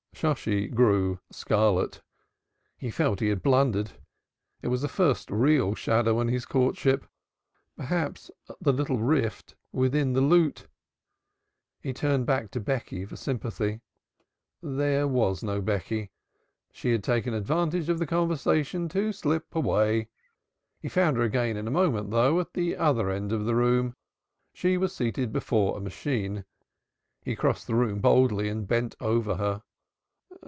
[0.13, 2.03] Shosshi grew scarlet;
[2.77, 3.93] he felt he had blundered.
[4.61, 7.07] It was the first real shadow on his courtship
[7.75, 8.29] perhaps
[8.59, 10.67] the little rift within the lute.
[11.81, 13.81] He turned back to Becky for sympathy.
[14.61, 16.11] There was no Becky.
[16.71, 20.07] She had taken advantage of the conversation to slip away.
[20.79, 23.95] He found her again in a moment though, at the other end of the room.
[24.53, 26.45] She was seated before a machine.
[27.23, 29.63] He crossed the room boldly and bent over her.